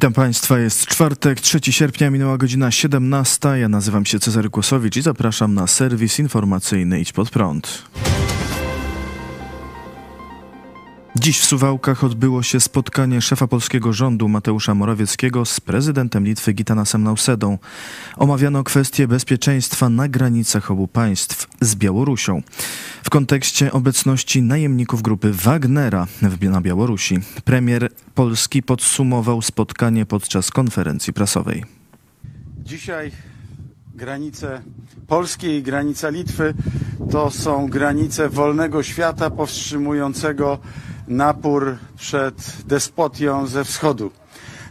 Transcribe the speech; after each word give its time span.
Witam 0.00 0.12
Państwa, 0.12 0.58
jest 0.58 0.86
czwartek, 0.86 1.40
3 1.40 1.60
sierpnia, 1.72 2.10
minęła 2.10 2.38
godzina 2.38 2.70
17. 2.70 3.48
Ja 3.48 3.68
nazywam 3.68 4.06
się 4.06 4.20
Cezary 4.20 4.50
Kłosowicz 4.50 4.96
i 4.96 5.02
zapraszam 5.02 5.54
na 5.54 5.66
serwis 5.66 6.18
informacyjny 6.18 7.00
Idź 7.00 7.12
Pod 7.12 7.30
Prąd. 7.30 7.82
Dziś 11.20 11.40
w 11.40 11.44
Suwałkach 11.44 12.04
odbyło 12.04 12.42
się 12.42 12.60
spotkanie 12.60 13.20
szefa 13.20 13.46
polskiego 13.46 13.92
rządu 13.92 14.28
Mateusza 14.28 14.74
Morawieckiego 14.74 15.44
z 15.44 15.60
prezydentem 15.60 16.24
Litwy 16.24 16.52
Gitanasem 16.52 17.02
Nausedą. 17.02 17.58
Omawiano 18.16 18.64
kwestie 18.64 19.08
bezpieczeństwa 19.08 19.88
na 19.88 20.08
granicach 20.08 20.70
obu 20.70 20.88
państw 20.88 21.48
z 21.60 21.74
Białorusią. 21.74 22.42
W 23.02 23.10
kontekście 23.10 23.72
obecności 23.72 24.42
najemników 24.42 25.02
grupy 25.02 25.32
Wagnera 25.32 26.06
na 26.42 26.60
Białorusi 26.60 27.18
premier 27.44 27.88
Polski 28.14 28.62
podsumował 28.62 29.42
spotkanie 29.42 30.06
podczas 30.06 30.50
konferencji 30.50 31.12
prasowej. 31.12 31.64
Dzisiaj 32.58 33.12
granice 33.94 34.62
Polski 35.06 35.46
i 35.46 35.62
granica 35.62 36.08
Litwy 36.08 36.54
to 37.10 37.30
są 37.30 37.68
granice 37.68 38.28
wolnego 38.28 38.82
świata 38.82 39.30
powstrzymującego 39.30 40.58
napór 41.08 41.76
przed 41.96 42.34
despotią 42.66 43.46
ze 43.46 43.64
wschodu. 43.64 44.10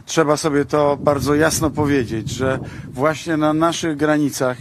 Trzeba 0.06 0.36
sobie 0.36 0.64
to 0.64 0.96
bardzo 1.00 1.34
jasno 1.34 1.70
powiedzieć, 1.70 2.30
że 2.30 2.58
właśnie 2.92 3.36
na 3.36 3.52
naszych 3.52 3.96
granicach, 3.96 4.56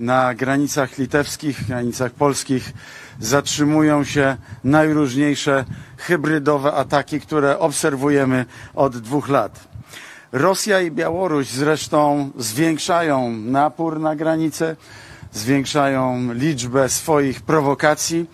na 0.00 0.34
granicach 0.34 0.98
litewskich, 0.98 1.66
granicach 1.66 2.12
polskich 2.12 2.72
zatrzymują 3.20 4.04
się 4.04 4.36
najróżniejsze 4.64 5.64
hybrydowe 5.96 6.72
ataki, 6.72 7.20
które 7.20 7.58
obserwujemy 7.58 8.44
od 8.74 8.96
dwóch 8.98 9.28
lat. 9.28 9.68
Rosja 10.32 10.80
i 10.80 10.90
Białoruś 10.90 11.46
zresztą 11.48 12.30
zwiększają 12.38 13.30
napór 13.30 14.00
na 14.00 14.16
granicę, 14.16 14.76
zwiększają 15.32 16.32
liczbę 16.32 16.88
swoich 16.88 17.40
prowokacji 17.40 18.26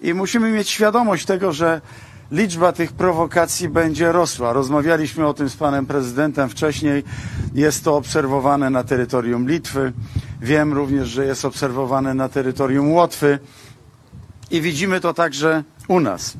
i 0.00 0.14
musimy 0.14 0.50
mieć 0.50 0.68
świadomość 0.70 1.26
tego, 1.26 1.52
że 1.52 1.80
liczba 2.32 2.72
tych 2.72 2.92
prowokacji 2.92 3.68
będzie 3.68 4.12
rosła. 4.12 4.52
Rozmawialiśmy 4.52 5.26
o 5.26 5.34
tym 5.34 5.48
z 5.48 5.56
panem 5.56 5.86
prezydentem 5.86 6.48
wcześniej. 6.48 7.04
Jest 7.54 7.84
to 7.84 7.96
obserwowane 7.96 8.70
na 8.70 8.84
terytorium 8.84 9.48
Litwy. 9.48 9.92
Wiem 10.40 10.72
również, 10.72 11.08
że 11.08 11.24
jest 11.24 11.44
obserwowane 11.44 12.14
na 12.14 12.28
terytorium 12.28 12.92
Łotwy. 12.92 13.38
I 14.50 14.60
widzimy 14.60 15.00
to 15.00 15.14
także 15.14 15.64
u 15.88 16.00
nas. 16.00 16.36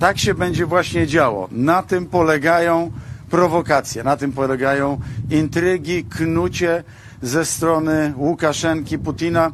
Tak 0.00 0.18
się 0.18 0.34
będzie 0.34 0.66
właśnie 0.66 1.06
działo. 1.06 1.48
Na 1.52 1.82
tym 1.82 2.06
polegają 2.06 2.92
prowokacje, 3.30 4.04
na 4.04 4.16
tym 4.16 4.32
polegają 4.32 5.00
intrygi, 5.30 6.04
knucie 6.04 6.84
ze 7.22 7.44
strony 7.44 8.14
Łukaszenki, 8.16 8.98
Putina 8.98 9.50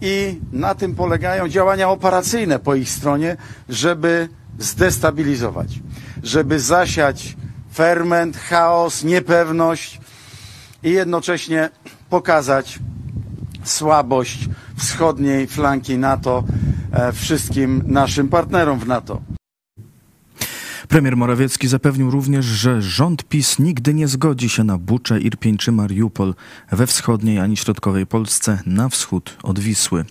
i 0.00 0.40
na 0.52 0.74
tym 0.74 0.94
polegają 0.94 1.48
działania 1.48 1.88
operacyjne 1.90 2.58
po 2.58 2.74
ich 2.74 2.90
stronie, 2.90 3.36
żeby 3.68 4.28
zdestabilizować, 4.58 5.80
żeby 6.22 6.60
zasiać 6.60 7.36
ferment, 7.74 8.36
chaos, 8.36 9.04
niepewność 9.04 10.00
i 10.82 10.90
jednocześnie 10.90 11.70
pokazać 12.10 12.78
słabość 13.64 14.48
wschodniej 14.76 15.46
flanki 15.46 15.98
NATO 15.98 16.44
wszystkim 17.12 17.82
naszym 17.86 18.28
partnerom 18.28 18.78
w 18.78 18.86
NATO. 18.86 19.22
Premier 20.88 21.16
Morawiecki 21.16 21.68
zapewnił 21.68 22.10
również, 22.10 22.44
że 22.44 22.82
rząd 22.82 23.24
PiS 23.24 23.58
nigdy 23.58 23.94
nie 23.94 24.08
zgodzi 24.08 24.48
się 24.48 24.64
na 24.64 24.78
Buczę, 24.78 25.20
Irpień 25.20 25.56
czy 25.56 25.72
Mariupol 25.72 26.34
we 26.72 26.86
wschodniej 26.86 27.38
ani 27.38 27.56
środkowej 27.56 28.06
Polsce 28.06 28.58
na 28.66 28.88
wschód 28.88 29.36
od 29.42 29.58
Wisły. 29.58 30.04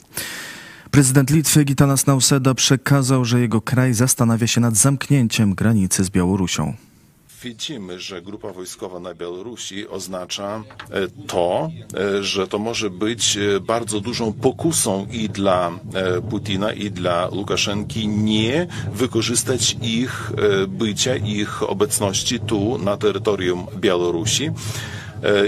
Prezydent 0.91 1.29
Litwy 1.29 1.65
Gitanas 1.65 2.07
Nauseda 2.07 2.53
przekazał, 2.53 3.25
że 3.25 3.39
jego 3.39 3.61
kraj 3.61 3.93
zastanawia 3.93 4.47
się 4.47 4.61
nad 4.61 4.75
zamknięciem 4.75 5.55
granicy 5.55 6.03
z 6.03 6.09
Białorusią. 6.09 6.73
Widzimy, 7.43 7.99
że 7.99 8.21
grupa 8.21 8.53
wojskowa 8.53 8.99
na 8.99 9.13
Białorusi 9.13 9.87
oznacza 9.87 10.63
to, 11.27 11.69
że 12.21 12.47
to 12.47 12.59
może 12.59 12.89
być 12.89 13.37
bardzo 13.61 14.01
dużą 14.01 14.33
pokusą 14.33 15.07
i 15.11 15.29
dla 15.29 15.71
Putina, 16.29 16.73
i 16.73 16.91
dla 16.91 17.29
Łukaszenki 17.31 18.07
nie 18.07 18.67
wykorzystać 18.93 19.77
ich 19.81 20.31
bycia, 20.67 21.15
ich 21.15 21.63
obecności 21.63 22.39
tu 22.39 22.77
na 22.77 22.97
terytorium 22.97 23.67
Białorusi 23.75 24.49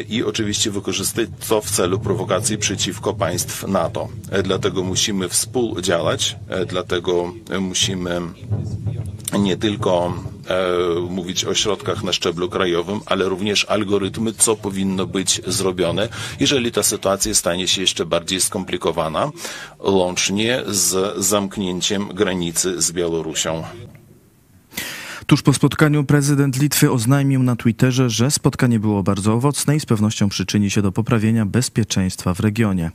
i 0.10 0.24
oczywiście 0.24 0.72
wykorzystać 0.72 1.30
to 1.50 1.62
w 1.62 1.72
celu 1.72 2.00
prowokacji 2.00 2.58
przeciwko 2.58 3.14
państw 3.14 3.68
NATO. 3.68 4.08
Dlatego 4.44 4.84
musimy 4.84 5.30
współdziałać, 5.30 6.36
dlatego 6.68 7.34
musimy 7.60 8.22
nie 9.38 9.58
tylko 9.58 10.14
e, 10.48 11.00
mówić 11.00 11.46
o 11.46 11.54
środkach 11.54 12.04
na 12.04 12.14
szczeblu 12.14 12.50
krajowym, 12.50 13.00
ale 13.06 13.30
również 13.30 13.66
algorytmy, 13.70 14.34
co 14.34 14.56
powinno 14.56 15.06
być 15.06 15.42
zrobione, 15.48 16.10
jeżeli 16.40 16.72
ta 16.72 16.84
sytuacja 16.84 17.34
stanie 17.36 17.68
się 17.68 17.82
jeszcze 17.82 18.06
bardziej 18.06 18.42
skomplikowana, 18.42 19.32
łącznie 19.80 20.62
z 20.68 21.18
zamknięciem 21.26 22.08
granicy 22.08 22.82
z 22.82 22.92
Białorusią. 22.92 23.64
Tuż 25.30 25.42
po 25.42 25.54
spotkaniu 25.54 26.04
prezydent 26.04 26.62
Litwy 26.62 26.92
oznajmił 26.92 27.44
na 27.44 27.56
Twitterze, 27.56 28.10
że 28.10 28.32
spotkanie 28.32 28.80
było 28.80 29.04
bardzo 29.04 29.34
owocne 29.34 29.76
i 29.76 29.80
z 29.80 29.86
pewnością 29.86 30.30
przyczyni 30.30 30.70
się 30.70 30.82
do 30.82 30.92
poprawienia 30.92 31.46
bezpieczeństwa 31.46 32.34
w 32.34 32.40
regionie. 32.40 32.92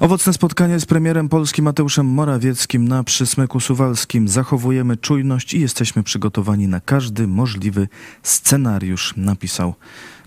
Owocne 0.00 0.32
spotkanie 0.32 0.80
z 0.80 0.86
premierem 0.86 1.28
Polski 1.28 1.62
Mateuszem 1.62 2.06
Morawieckim 2.06 2.88
na 2.88 3.04
Przysmyku 3.04 3.60
Suwalskim. 3.60 4.28
Zachowujemy 4.28 4.96
czujność 4.96 5.54
i 5.54 5.60
jesteśmy 5.60 6.02
przygotowani 6.02 6.68
na 6.68 6.80
każdy 6.80 7.26
możliwy 7.26 7.88
scenariusz, 8.22 9.14
napisał 9.16 9.74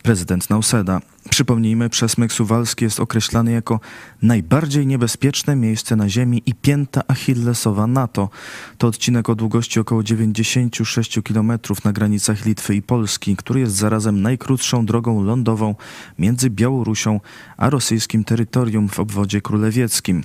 prezydent 0.08 0.50
Nauseda. 0.50 1.02
Przypomnijmy, 1.30 1.90
przesmyk 1.90 2.34
suwalski 2.34 2.86
jest 2.86 3.00
określany 3.00 3.52
jako 3.52 3.80
najbardziej 4.22 4.88
niebezpieczne 4.88 5.56
miejsce 5.56 5.96
na 5.96 6.10
Ziemi 6.10 6.44
i 6.46 6.56
pięta 6.56 7.02
achillesowa 7.08 7.88
NATO. 7.88 8.30
To 8.78 8.88
odcinek 8.88 9.30
o 9.30 9.36
długości 9.36 9.80
około 9.80 10.04
96 10.04 11.20
km 11.24 11.52
na 11.86 11.94
granicach 11.94 12.46
Litwy 12.46 12.76
i 12.76 12.82
Polski, 12.82 13.36
który 13.36 13.60
jest 13.60 13.76
zarazem 13.76 14.22
najkrótszą 14.22 14.86
drogą 14.86 15.24
lądową 15.24 15.76
między 16.20 16.50
Białorusią 16.50 17.20
a 17.58 17.70
rosyjskim 17.70 18.24
terytorium 18.24 18.90
w 18.90 19.00
obwodzie 19.00 19.42
królewieckim. 19.42 20.24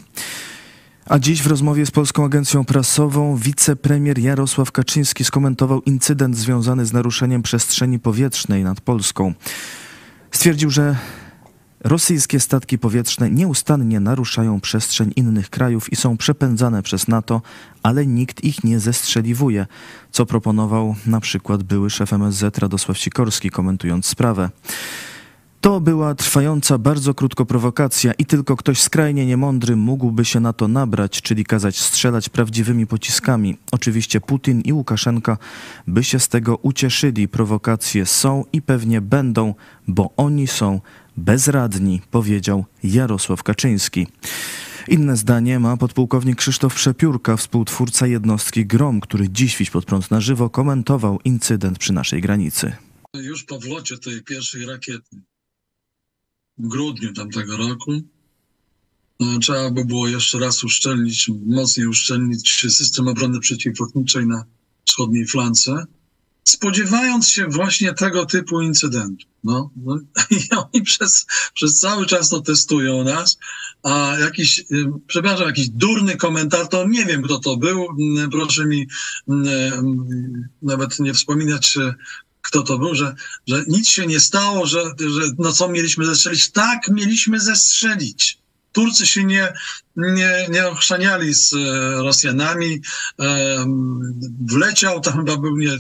A 1.07 1.19
dziś 1.19 1.43
w 1.43 1.47
rozmowie 1.47 1.87
z 1.87 1.91
Polską 1.91 2.25
Agencją 2.25 2.65
Prasową 2.65 3.37
wicepremier 3.37 4.19
Jarosław 4.19 4.73
Kaczyński 4.73 5.25
skomentował 5.25 5.83
incydent 5.83 6.37
związany 6.37 6.87
z 6.87 6.93
naruszeniem 6.93 7.43
przestrzeni 7.43 7.99
powietrznej 7.99 8.65
nad 8.65 8.81
Polską. 8.81 9.35
Stwierdził, 10.31 10.71
że 10.71 10.97
rosyjskie 11.81 12.41
statki 12.41 12.79
powietrzne 12.79 13.31
nieustannie 13.31 14.01
naruszają 14.01 14.61
przestrzeń 14.61 15.13
innych 15.17 15.51
krajów 15.51 15.93
i 15.93 15.97
są 15.97 16.17
przepędzane 16.17 16.83
przez 16.83 17.09
NATO, 17.09 17.43
ale 17.83 18.07
nikt 18.07 18.45
ich 18.45 18.65
nie 18.65 18.81
zestrzeliwuje, 18.81 19.67
co 20.11 20.27
proponował 20.27 20.95
na 21.07 21.21
przykład 21.21 21.63
były 21.63 21.91
szef 21.91 22.13
MSZ 22.13 22.59
Radosław 22.59 22.99
Sikorski 22.99 23.51
komentując 23.51 24.07
sprawę. 24.07 24.51
To 25.63 25.81
była 25.81 26.15
trwająca 26.15 26.79
bardzo 26.79 27.15
krótko 27.15 27.47
prowokacja 27.47 28.13
i 28.13 28.27
tylko 28.27 28.57
ktoś 28.57 28.81
skrajnie 28.81 29.27
niemądry 29.27 29.77
mógłby 29.77 30.25
się 30.25 30.41
na 30.41 30.53
to 30.53 30.69
nabrać, 30.69 31.23
czyli 31.23 31.45
kazać 31.45 31.81
strzelać 31.81 32.29
prawdziwymi 32.29 32.87
pociskami. 32.87 33.57
Oczywiście 33.73 34.21
Putin 34.21 34.61
i 34.61 34.73
Łukaszenka 34.73 35.39
by 35.87 36.05
się 36.05 36.19
z 36.19 36.29
tego 36.29 36.57
ucieszyli. 36.57 37.29
Prowokacje 37.29 38.07
są 38.07 38.45
i 38.53 38.63
pewnie 38.63 39.01
będą, 39.01 39.55
bo 39.89 40.11
oni 40.17 40.47
są 40.47 40.81
bezradni, 41.17 42.01
powiedział 42.11 42.65
Jarosław 42.85 43.43
Kaczyński. 43.43 44.07
Inne 44.89 45.17
zdanie 45.17 45.59
ma 45.61 45.77
podpułkownik 45.77 46.39
Krzysztof 46.39 46.75
Przepiórka, 46.75 47.37
współtwórca 47.37 48.07
jednostki 48.07 48.67
GROM, 48.67 49.01
który 49.01 49.29
dziś 49.29 49.57
Wiś 49.57 49.71
pod 49.71 49.85
prąd 49.85 50.11
na 50.11 50.21
żywo 50.21 50.51
komentował 50.51 51.19
incydent 51.25 51.79
przy 51.79 51.93
naszej 51.93 52.21
granicy. 52.21 52.73
Już 53.15 53.45
po 53.45 53.59
wlocie 53.59 53.99
tej 53.99 54.23
pierwszej 54.23 54.67
rakiety 54.67 55.17
grudniu 56.69 57.13
tamtego 57.13 57.57
roku. 57.57 57.93
Trzeba 59.41 59.71
by 59.71 59.85
było 59.85 60.09
jeszcze 60.09 60.39
raz 60.39 60.65
uszczelnić, 60.65 61.31
mocniej 61.47 61.87
uszczelnić 61.87 62.67
system 62.69 63.09
obrony 63.09 63.41
przeciwlotniczej 63.41 64.27
na 64.27 64.45
wschodniej 64.85 65.27
flance, 65.27 65.87
spodziewając 66.45 67.29
się 67.29 67.47
właśnie 67.47 67.95
tego 67.95 68.27
typu 68.27 68.61
incydentu. 68.61 69.27
No, 69.45 69.71
no 69.77 69.99
i 70.31 70.51
oni 70.51 70.83
przez, 70.85 71.27
przez 71.55 71.81
cały 71.81 72.07
czas 72.07 72.31
to 72.31 72.41
testują 72.41 73.05
nas, 73.05 73.39
a 73.83 74.17
jakiś, 74.21 74.65
przepraszam, 75.07 75.47
jakiś 75.47 75.69
durny 75.69 76.17
komentator, 76.17 76.89
nie 76.89 77.05
wiem 77.05 77.23
kto 77.23 77.39
to 77.39 77.57
był, 77.57 77.87
proszę 78.31 78.67
mi 78.67 78.89
nawet 80.63 81.01
nie 81.01 81.15
wspominać 81.15 81.79
kto 82.43 82.63
to 82.63 82.79
był, 82.79 82.95
że, 82.95 83.15
że 83.47 83.65
nic 83.69 83.89
się 83.89 84.07
nie 84.07 84.21
stało, 84.21 84.67
że, 84.67 84.83
że 85.01 85.23
no 85.39 85.53
co 85.53 85.69
mieliśmy 85.69 86.07
zestrzelić? 86.07 86.51
Tak, 86.51 86.89
mieliśmy 86.89 87.41
zestrzelić. 87.41 88.39
Turcy 88.73 89.07
się 89.07 89.25
nie, 89.25 89.53
nie, 89.97 90.47
nie 90.51 90.69
ochrzaniali 90.69 91.35
z 91.35 91.53
e, 91.53 91.57
Rosjanami. 92.03 92.81
E, 93.21 93.67
wleciał, 94.47 95.01
tam 95.01 95.17
chyba 95.17 95.37
był 95.37 95.57
nie, 95.57 95.79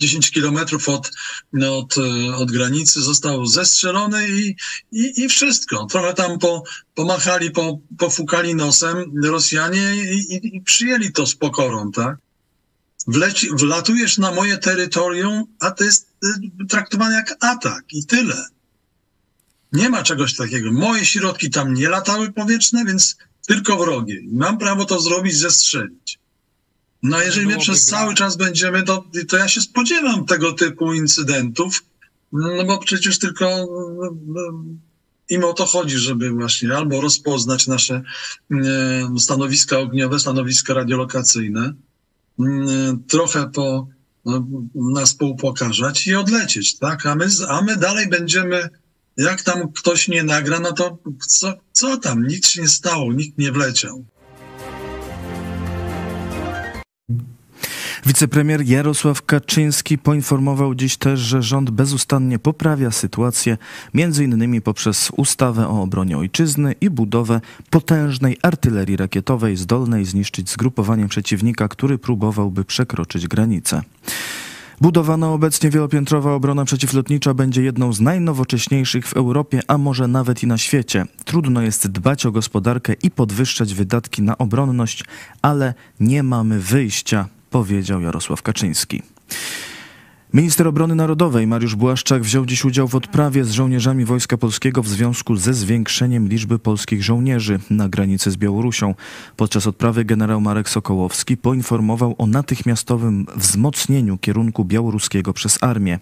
10 0.00 0.30
kilometrów 0.30 0.88
od, 0.88 1.10
no, 1.52 1.78
od, 1.78 1.94
e, 1.98 2.36
od 2.36 2.52
granicy, 2.52 3.02
został 3.02 3.46
zestrzelony 3.46 4.28
i, 4.28 4.56
i, 4.92 5.24
i 5.24 5.28
wszystko. 5.28 5.86
Trochę 5.86 6.14
tam 6.14 6.38
po, 6.38 6.62
pomachali, 6.94 7.50
po, 7.50 7.78
pofukali 7.98 8.54
nosem 8.54 9.12
Rosjanie 9.24 9.94
i, 9.96 10.34
i, 10.34 10.56
i 10.56 10.60
przyjęli 10.60 11.12
to 11.12 11.26
z 11.26 11.34
pokorą, 11.34 11.92
tak? 11.92 12.23
Wleci, 13.06 13.48
wlatujesz 13.56 14.18
na 14.18 14.32
moje 14.32 14.58
terytorium, 14.58 15.44
a 15.60 15.70
to 15.70 15.84
jest 15.84 16.08
traktowane 16.68 17.14
jak 17.14 17.36
atak 17.40 17.84
i 17.92 18.06
tyle. 18.06 18.46
Nie 19.72 19.88
ma 19.88 20.02
czegoś 20.02 20.36
takiego. 20.36 20.72
Moje 20.72 21.06
środki 21.06 21.50
tam 21.50 21.74
nie 21.74 21.88
latały 21.88 22.32
powietrzne, 22.32 22.84
więc 22.84 23.16
tylko 23.46 23.76
wrogie. 23.76 24.20
Mam 24.32 24.58
prawo 24.58 24.84
to 24.84 25.00
zrobić, 25.00 25.36
zestrzelić. 25.36 26.18
No 27.02 27.22
jeżeli 27.22 27.46
my 27.46 27.58
przez 27.58 27.86
cały 27.86 28.14
czas 28.14 28.36
będziemy, 28.36 28.82
to, 28.82 29.04
to 29.28 29.36
ja 29.36 29.48
się 29.48 29.60
spodziewam 29.60 30.26
tego 30.26 30.52
typu 30.52 30.92
incydentów, 30.92 31.84
no 32.32 32.64
bo 32.64 32.78
przecież 32.78 33.18
tylko 33.18 33.66
no, 34.26 34.52
im 35.28 35.44
o 35.44 35.52
to 35.52 35.66
chodzi, 35.66 35.98
żeby 35.98 36.30
właśnie 36.30 36.76
albo 36.76 37.00
rozpoznać 37.00 37.66
nasze 37.66 38.02
stanowiska 39.18 39.78
ogniowe, 39.78 40.18
stanowiska 40.18 40.74
radiolokacyjne, 40.74 41.74
trochę 43.08 43.50
po 43.50 43.88
no, 44.24 44.46
nas 44.74 45.14
poupokarzać 45.14 46.06
i 46.06 46.14
odlecieć, 46.14 46.78
tak? 46.78 47.06
A 47.06 47.14
my, 47.14 47.26
a 47.48 47.62
my 47.62 47.76
dalej 47.76 48.08
będziemy 48.08 48.68
jak 49.16 49.42
tam 49.42 49.72
ktoś 49.72 50.08
nie 50.08 50.24
nagra, 50.24 50.60
no 50.60 50.72
to 50.72 50.98
co, 51.26 51.52
co 51.72 51.96
tam? 51.96 52.26
Nic 52.26 52.48
się 52.48 52.62
nie 52.62 52.68
stało, 52.68 53.12
nikt 53.12 53.38
nie 53.38 53.52
wleciał. 53.52 54.04
Wicepremier 58.06 58.66
Jarosław 58.66 59.22
Kaczyński 59.22 59.98
poinformował 59.98 60.74
dziś 60.74 60.96
też, 60.96 61.20
że 61.20 61.42
rząd 61.42 61.70
bezustannie 61.70 62.38
poprawia 62.38 62.90
sytuację, 62.90 63.58
między 63.94 64.24
innymi 64.24 64.60
poprzez 64.60 65.10
ustawę 65.16 65.68
o 65.68 65.82
obronie 65.82 66.18
ojczyzny 66.18 66.74
i 66.80 66.90
budowę 66.90 67.40
potężnej 67.70 68.38
artylerii 68.42 68.96
rakietowej 68.96 69.56
zdolnej 69.56 70.04
zniszczyć 70.04 70.50
zgrupowanie 70.50 71.08
przeciwnika, 71.08 71.68
który 71.68 71.98
próbowałby 71.98 72.64
przekroczyć 72.64 73.28
granicę. 73.28 73.82
Budowana 74.80 75.28
obecnie 75.28 75.70
wielopiętrowa 75.70 76.34
obrona 76.34 76.64
przeciwlotnicza 76.64 77.34
będzie 77.34 77.62
jedną 77.62 77.92
z 77.92 78.00
najnowocześniejszych 78.00 79.08
w 79.08 79.16
Europie, 79.16 79.60
a 79.68 79.78
może 79.78 80.08
nawet 80.08 80.42
i 80.42 80.46
na 80.46 80.58
świecie. 80.58 81.04
Trudno 81.24 81.62
jest 81.62 81.88
dbać 81.88 82.26
o 82.26 82.32
gospodarkę 82.32 82.94
i 83.02 83.10
podwyższać 83.10 83.74
wydatki 83.74 84.22
na 84.22 84.38
obronność, 84.38 85.04
ale 85.42 85.74
nie 86.00 86.22
mamy 86.22 86.60
wyjścia, 86.60 87.28
powiedział 87.54 88.00
Jarosław 88.00 88.42
Kaczyński. 88.42 89.02
Minister 90.32 90.68
Obrony 90.68 90.94
Narodowej 90.94 91.46
Mariusz 91.46 91.74
Błaszczak 91.74 92.22
wziął 92.22 92.46
dziś 92.46 92.64
udział 92.64 92.88
w 92.88 92.94
odprawie 92.94 93.44
z 93.44 93.50
żołnierzami 93.50 94.04
Wojska 94.04 94.36
Polskiego 94.36 94.82
w 94.82 94.88
związku 94.88 95.36
ze 95.36 95.54
zwiększeniem 95.54 96.28
liczby 96.28 96.58
polskich 96.58 97.04
żołnierzy 97.04 97.58
na 97.70 97.88
granicy 97.88 98.30
z 98.30 98.36
Białorusią. 98.36 98.94
Podczas 99.36 99.66
odprawy 99.66 100.04
generał 100.04 100.40
Marek 100.40 100.68
Sokołowski 100.68 101.36
poinformował 101.36 102.14
o 102.18 102.26
natychmiastowym 102.26 103.26
wzmocnieniu 103.36 104.18
kierunku 104.18 104.64
białoruskiego 104.64 105.32
przez 105.32 105.58
armię. 105.62 105.98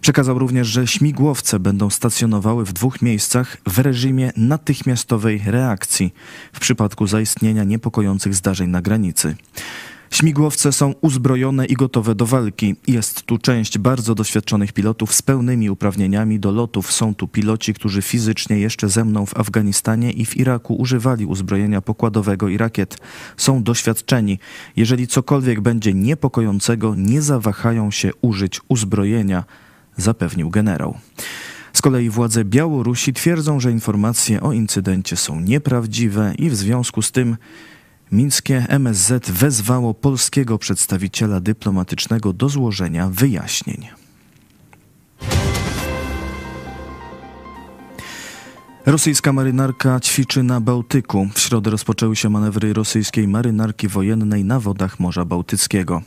Przekazał 0.00 0.38
również, 0.38 0.68
że 0.68 0.86
śmigłowce 0.86 1.60
będą 1.60 1.90
stacjonowały 1.90 2.64
w 2.64 2.72
dwóch 2.72 3.02
miejscach 3.02 3.56
w 3.66 3.78
reżimie 3.78 4.32
natychmiastowej 4.36 5.42
reakcji 5.46 6.14
w 6.52 6.60
przypadku 6.60 7.06
zaistnienia 7.06 7.64
niepokojących 7.64 8.34
zdarzeń 8.34 8.70
na 8.70 8.82
granicy. 8.82 9.36
Śmigłowce 10.10 10.72
są 10.72 10.94
uzbrojone 11.00 11.66
i 11.66 11.74
gotowe 11.74 12.14
do 12.14 12.26
walki. 12.26 12.76
Jest 12.86 13.22
tu 13.22 13.38
część 13.38 13.78
bardzo 13.78 14.14
doświadczonych 14.14 14.72
pilotów 14.72 15.14
z 15.14 15.22
pełnymi 15.22 15.70
uprawnieniami 15.70 16.40
do 16.40 16.52
lotów. 16.52 16.92
Są 16.92 17.14
tu 17.14 17.28
piloci, 17.28 17.74
którzy 17.74 18.02
fizycznie 18.02 18.58
jeszcze 18.58 18.88
ze 18.88 19.04
mną 19.04 19.26
w 19.26 19.36
Afganistanie 19.36 20.10
i 20.10 20.24
w 20.24 20.36
Iraku 20.36 20.74
używali 20.74 21.26
uzbrojenia 21.26 21.80
pokładowego 21.80 22.48
i 22.48 22.56
rakiet. 22.56 22.98
Są 23.36 23.62
doświadczeni. 23.62 24.38
Jeżeli 24.76 25.06
cokolwiek 25.06 25.60
będzie 25.60 25.94
niepokojącego, 25.94 26.94
nie 26.94 27.22
zawahają 27.22 27.90
się 27.90 28.10
użyć 28.20 28.60
uzbrojenia, 28.68 29.44
zapewnił 29.96 30.50
generał. 30.50 30.98
Z 31.72 31.82
kolei 31.82 32.10
władze 32.10 32.44
Białorusi 32.44 33.12
twierdzą, 33.12 33.60
że 33.60 33.72
informacje 33.72 34.40
o 34.40 34.52
incydencie 34.52 35.16
są 35.16 35.40
nieprawdziwe 35.40 36.32
i 36.38 36.50
w 36.50 36.56
związku 36.56 37.02
z 37.02 37.12
tym 37.12 37.36
Mińskie 38.12 38.66
MSZ 38.68 39.30
wezwało 39.30 39.94
polskiego 39.94 40.58
przedstawiciela 40.58 41.40
dyplomatycznego 41.40 42.32
do 42.32 42.48
złożenia 42.48 43.08
wyjaśnień. 43.08 43.88
Rosyjska 48.86 49.32
marynarka 49.32 50.00
ćwiczy 50.00 50.42
na 50.42 50.60
Bałtyku. 50.60 51.28
W 51.34 51.40
środę 51.40 51.70
rozpoczęły 51.70 52.16
się 52.16 52.28
manewry 52.28 52.72
rosyjskiej 52.72 53.28
marynarki 53.28 53.88
wojennej 53.88 54.44
na 54.44 54.60
wodach 54.60 55.00
Morza 55.00 55.24
Bałtyckiego. 55.24 56.02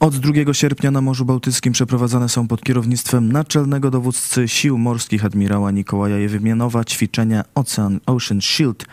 Od 0.00 0.16
2 0.16 0.54
sierpnia 0.54 0.90
na 0.90 1.00
Morzu 1.00 1.24
Bałtyckim 1.24 1.72
przeprowadzane 1.72 2.28
są 2.28 2.48
pod 2.48 2.62
kierownictwem 2.62 3.32
naczelnego 3.32 3.90
dowódcy 3.90 4.48
sił 4.48 4.78
morskich 4.78 5.24
admirała 5.24 5.70
Nikołaja 5.70 6.18
Jewimianowa 6.18 6.84
ćwiczenia 6.84 7.44
Ocean 7.54 8.00
Ocean 8.06 8.40
Shield 8.40 8.84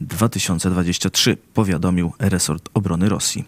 2023, 0.00 1.36
powiadomił 1.54 2.12
resort 2.18 2.68
obrony 2.74 3.08
Rosji. 3.08 3.44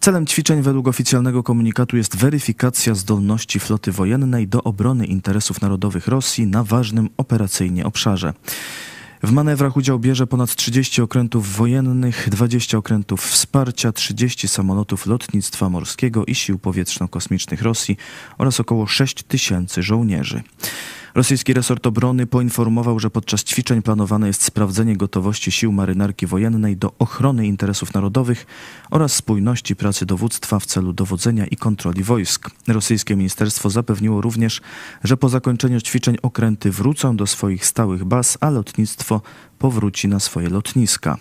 Celem 0.00 0.26
ćwiczeń 0.26 0.62
według 0.62 0.88
oficjalnego 0.88 1.42
komunikatu 1.42 1.96
jest 1.96 2.16
weryfikacja 2.16 2.94
zdolności 2.94 3.60
floty 3.60 3.92
wojennej 3.92 4.48
do 4.48 4.62
obrony 4.62 5.06
interesów 5.06 5.60
narodowych 5.60 6.08
Rosji 6.08 6.46
na 6.46 6.64
ważnym 6.64 7.08
operacyjnie 7.16 7.86
obszarze. 7.86 8.32
W 9.22 9.32
manewrach 9.32 9.76
udział 9.76 9.98
bierze 9.98 10.26
ponad 10.26 10.54
30 10.54 11.02
okrętów 11.02 11.56
wojennych, 11.56 12.28
20 12.30 12.78
okrętów 12.78 13.22
wsparcia, 13.22 13.92
30 13.92 14.48
samolotów 14.48 15.06
lotnictwa 15.06 15.68
morskiego 15.68 16.24
i 16.24 16.34
sił 16.34 16.58
powietrzno-kosmicznych 16.58 17.62
Rosji 17.62 17.96
oraz 18.38 18.60
około 18.60 18.86
6 18.86 19.22
tysięcy 19.22 19.82
żołnierzy. 19.82 20.42
Rosyjski 21.14 21.54
resort 21.54 21.86
obrony 21.86 22.26
poinformował, 22.26 22.98
że 22.98 23.10
podczas 23.10 23.44
ćwiczeń 23.44 23.82
planowane 23.82 24.26
jest 24.26 24.42
sprawdzenie 24.42 24.96
gotowości 24.96 25.52
sił 25.52 25.72
marynarki 25.72 26.26
wojennej 26.26 26.76
do 26.76 26.92
ochrony 26.98 27.46
interesów 27.46 27.94
narodowych 27.94 28.46
oraz 28.90 29.14
spójności 29.14 29.76
pracy 29.76 30.06
dowództwa 30.06 30.58
w 30.58 30.66
celu 30.66 30.92
dowodzenia 30.92 31.46
i 31.46 31.56
kontroli 31.56 32.02
wojsk. 32.02 32.50
Rosyjskie 32.68 33.16
ministerstwo 33.16 33.70
zapewniło 33.70 34.20
również, 34.20 34.60
że 35.04 35.16
po 35.16 35.28
zakończeniu 35.28 35.80
ćwiczeń 35.80 36.16
okręty 36.22 36.70
wrócą 36.70 37.16
do 37.16 37.26
swoich 37.26 37.66
stałych 37.66 38.04
baz, 38.04 38.38
a 38.40 38.50
lotnictwo 38.50 39.22
powróci 39.58 40.08
na 40.08 40.20
swoje 40.20 40.48
lotniska. 40.48 41.18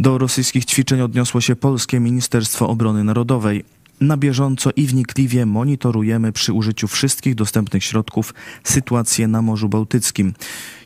Do 0.00 0.18
rosyjskich 0.18 0.64
ćwiczeń 0.64 1.00
odniosło 1.00 1.40
się 1.40 1.56
polskie 1.56 2.00
Ministerstwo 2.00 2.68
Obrony 2.68 3.04
Narodowej. 3.04 3.64
Na 4.00 4.16
bieżąco 4.16 4.70
i 4.76 4.86
wnikliwie 4.86 5.46
monitorujemy 5.46 6.32
przy 6.32 6.52
użyciu 6.52 6.88
wszystkich 6.88 7.34
dostępnych 7.34 7.84
środków 7.84 8.34
sytuację 8.64 9.28
na 9.28 9.42
Morzu 9.42 9.68
Bałtyckim. 9.68 10.34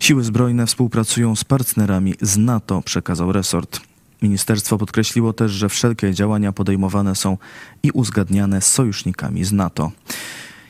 Siły 0.00 0.25
zbrojne 0.25 0.66
współpracują 0.66 1.37
z 1.37 1.44
partnerami 1.44 2.14
z 2.21 2.37
NATO, 2.37 2.83
przekazał 2.83 3.33
resort. 3.33 3.80
Ministerstwo 4.23 4.78
podkreśliło 4.78 5.33
też, 5.33 5.52
że 5.52 5.68
wszelkie 5.68 6.14
działania 6.14 6.52
podejmowane 6.52 7.14
są 7.14 7.38
i 7.83 7.90
uzgadniane 7.90 8.61
z 8.61 8.66
sojusznikami 8.66 9.44
z 9.44 9.52
NATO. 9.52 9.92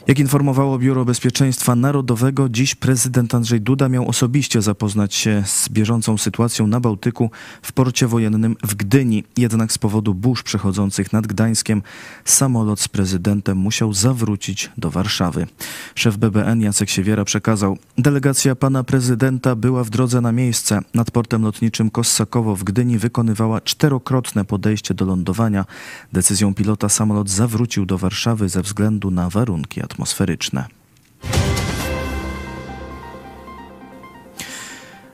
Jak 0.06 0.18
informowało 0.18 0.78
Biuro 0.78 1.04
Bezpieczeństwa 1.04 1.74
Narodowego, 1.76 2.48
dziś 2.48 2.74
prezydent 2.74 3.34
Andrzej 3.34 3.60
Duda 3.60 3.88
miał 3.88 4.08
osobiście 4.08 4.62
zapoznać 4.62 5.14
się 5.14 5.42
z 5.46 5.68
bieżącą 5.68 6.18
sytuacją 6.18 6.66
na 6.66 6.80
Bałtyku 6.80 7.30
w 7.62 7.72
porcie 7.72 8.06
wojennym 8.06 8.56
w 8.62 8.74
Gdyni. 8.74 9.24
Jednak 9.36 9.72
z 9.72 9.78
powodu 9.78 10.14
burz 10.14 10.42
przechodzących 10.42 11.12
nad 11.12 11.26
Gdańskiem 11.26 11.82
samolot 12.24 12.80
z 12.80 12.88
prezydentem 12.88 13.58
musiał 13.58 13.92
zawrócić 13.92 14.70
do 14.78 14.90
Warszawy. 14.90 15.46
Szef 15.94 16.16
BBN 16.16 16.60
Jacek 16.60 16.90
Siewiera 16.90 17.24
przekazał, 17.24 17.78
delegacja 17.98 18.54
pana 18.54 18.84
prezydenta 18.84 19.56
była 19.56 19.84
w 19.84 19.90
drodze 19.90 20.20
na 20.20 20.32
miejsce. 20.32 20.80
Nad 20.94 21.10
portem 21.10 21.42
lotniczym 21.42 21.90
Kossakowo 21.90 22.56
w 22.56 22.64
Gdyni 22.64 22.98
wykonywała 22.98 23.60
czterokrotne 23.60 24.44
podejście 24.44 24.94
do 24.94 25.04
lądowania. 25.04 25.64
Decyzją 26.12 26.54
pilota 26.54 26.88
samolot 26.88 27.30
zawrócił 27.30 27.86
do 27.86 27.98
Warszawy 27.98 28.48
ze 28.48 28.62
względu 28.62 29.10
na 29.10 29.30
warunki 29.30 29.80
atmosferyczne 29.80 29.93
atmosferyczne. 29.94 30.66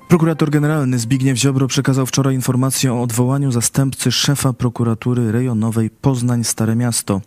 Prokurator 0.08 0.50
generalny 0.50 0.98
Zbigniew 0.98 1.38
Ziobro 1.38 1.66
przekazał 1.66 2.06
wczoraj 2.06 2.34
informację 2.34 2.92
o 2.92 3.02
odwołaniu 3.02 3.52
zastępcy 3.52 4.12
szefa 4.12 4.52
prokuratury 4.52 5.32
rejonowej 5.32 5.90
Poznań 5.90 6.44
Stare 6.44 6.76
Miasto. 6.76 7.20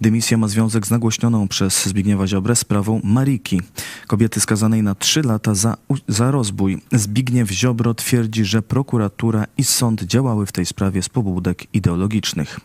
Dymisja 0.00 0.36
ma 0.36 0.48
związek 0.48 0.86
z 0.86 0.90
nagłośnioną 0.90 1.48
przez 1.48 1.86
Zbigniewa 1.86 2.26
Ziobrę 2.26 2.56
sprawą 2.56 3.00
Mariki, 3.04 3.60
kobiety 4.06 4.40
skazanej 4.40 4.82
na 4.82 4.94
trzy 4.94 5.22
lata 5.22 5.54
za, 5.54 5.76
za 6.08 6.30
rozbój. 6.30 6.82
Zbigniew 6.92 7.50
Ziobro 7.50 7.94
twierdzi, 7.94 8.44
że 8.44 8.62
prokuratura 8.62 9.46
i 9.56 9.64
sąd 9.64 10.02
działały 10.02 10.46
w 10.46 10.52
tej 10.52 10.66
sprawie 10.66 11.02
z 11.02 11.08
pobudek 11.08 11.74
ideologicznych. 11.74 12.60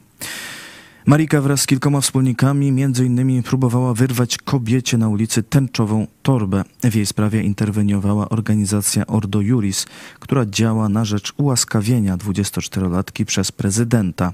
Marika 1.08 1.42
wraz 1.42 1.62
z 1.62 1.68
kilkoma 1.68 2.02
wspólnikami 2.02 2.68
innymi 3.06 3.44
próbowała 3.44 3.94
wyrwać 3.94 4.38
kobiecie 4.38 4.98
na 4.98 5.10
ulicy 5.10 5.44
tęczową 5.44 6.08
torbę. 6.24 6.64
W 6.84 6.96
jej 6.96 7.06
sprawie 7.06 7.44
interweniowała 7.44 8.30
organizacja 8.30 9.08
Ordo 9.08 9.42
Juris, 9.42 9.86
która 10.20 10.46
działa 10.46 10.90
na 10.90 11.06
rzecz 11.06 11.34
ułaskawienia 11.38 12.18
24-latki 12.18 13.26
przez 13.26 13.52
prezydenta. 13.52 14.34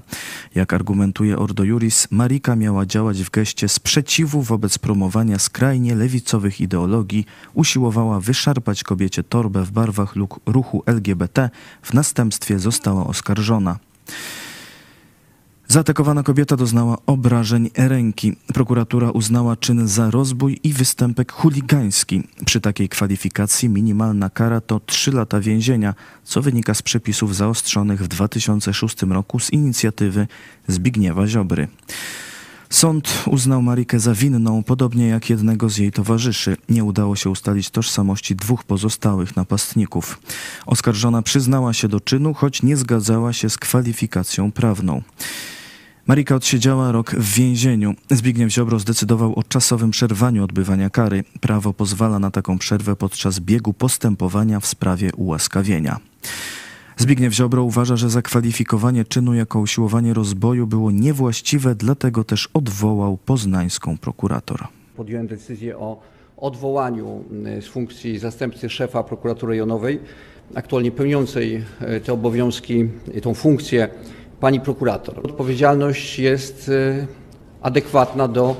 Jak 0.54 0.72
argumentuje 0.72 1.38
Ordo 1.38 1.64
Juris, 1.64 2.08
Marika 2.10 2.56
miała 2.56 2.86
działać 2.86 3.22
w 3.22 3.30
geście 3.30 3.68
sprzeciwu 3.68 4.42
wobec 4.42 4.78
promowania 4.78 5.38
skrajnie 5.38 5.94
lewicowych 5.94 6.60
ideologii, 6.60 7.26
usiłowała 7.54 8.20
wyszarpać 8.20 8.84
kobiecie 8.84 9.22
torbę 9.22 9.64
w 9.64 9.70
barwach 9.70 10.14
ruchu 10.46 10.82
LGBT, 10.86 11.50
w 11.82 11.94
następstwie 11.94 12.58
została 12.58 13.06
oskarżona. 13.06 13.78
Zaatakowana 15.72 16.22
kobieta 16.22 16.56
doznała 16.56 16.96
obrażeń 17.06 17.70
ręki. 17.76 18.36
Prokuratura 18.54 19.10
uznała 19.10 19.56
czyn 19.56 19.88
za 19.88 20.10
rozbój 20.10 20.60
i 20.62 20.72
występek 20.72 21.32
chuligański. 21.32 22.22
Przy 22.44 22.60
takiej 22.60 22.88
kwalifikacji 22.88 23.68
minimalna 23.68 24.30
kara 24.30 24.60
to 24.60 24.80
3 24.80 25.12
lata 25.12 25.40
więzienia, 25.40 25.94
co 26.24 26.42
wynika 26.42 26.74
z 26.74 26.82
przepisów 26.82 27.36
zaostrzonych 27.36 28.02
w 28.02 28.08
2006 28.08 29.02
roku 29.02 29.40
z 29.40 29.52
inicjatywy 29.52 30.26
Zbigniewa 30.68 31.26
Ziobry. 31.26 31.68
Sąd 32.70 33.24
uznał 33.26 33.62
Marikę 33.62 34.00
za 34.00 34.14
winną, 34.14 34.62
podobnie 34.62 35.08
jak 35.08 35.30
jednego 35.30 35.68
z 35.68 35.78
jej 35.78 35.92
towarzyszy. 35.92 36.56
Nie 36.68 36.84
udało 36.84 37.16
się 37.16 37.30
ustalić 37.30 37.70
tożsamości 37.70 38.36
dwóch 38.36 38.64
pozostałych 38.64 39.36
napastników. 39.36 40.20
Oskarżona 40.66 41.22
przyznała 41.22 41.72
się 41.72 41.88
do 41.88 42.00
czynu, 42.00 42.34
choć 42.34 42.62
nie 42.62 42.76
zgadzała 42.76 43.32
się 43.32 43.50
z 43.50 43.58
kwalifikacją 43.58 44.52
prawną. 44.52 45.02
Marika 46.06 46.34
odsiedziała 46.34 46.92
rok 46.92 47.10
w 47.10 47.34
więzieniu. 47.34 47.94
Zbigniew 48.10 48.50
Ziobro 48.50 48.78
zdecydował 48.78 49.38
o 49.38 49.42
czasowym 49.42 49.90
przerwaniu 49.90 50.44
odbywania 50.44 50.90
kary. 50.90 51.24
Prawo 51.40 51.72
pozwala 51.72 52.18
na 52.18 52.30
taką 52.30 52.58
przerwę 52.58 52.96
podczas 52.96 53.40
biegu 53.40 53.72
postępowania 53.72 54.60
w 54.60 54.66
sprawie 54.66 55.10
ułaskawienia. 55.16 56.00
Zbigniew 56.96 57.32
Ziobro 57.32 57.62
uważa, 57.62 57.96
że 57.96 58.10
zakwalifikowanie 58.10 59.04
czynu 59.04 59.34
jako 59.34 59.60
usiłowanie 59.60 60.14
rozboju 60.14 60.66
było 60.66 60.90
niewłaściwe, 60.90 61.74
dlatego 61.74 62.24
też 62.24 62.48
odwołał 62.54 63.16
poznańską 63.16 63.98
prokurator. 63.98 64.66
Podjąłem 64.96 65.26
decyzję 65.26 65.78
o 65.78 66.00
odwołaniu 66.36 67.24
z 67.60 67.66
funkcji 67.66 68.18
zastępcy 68.18 68.70
szefa 68.70 69.02
prokuratury 69.02 69.50
rejonowej, 69.50 70.00
aktualnie 70.54 70.90
pełniącej 70.90 71.64
e, 71.80 72.00
te 72.00 72.12
obowiązki, 72.12 72.88
tą 73.22 73.34
funkcję 73.34 73.88
pani 74.42 74.60
prokurator. 74.60 75.20
Odpowiedzialność 75.22 76.18
jest 76.18 76.68
e, 76.68 77.06
adekwatna 77.60 78.28
do 78.28 78.56